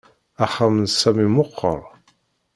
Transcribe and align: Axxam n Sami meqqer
Axxam 0.45 0.75
n 0.81 0.85
Sami 0.99 1.27
meqqer 1.35 1.81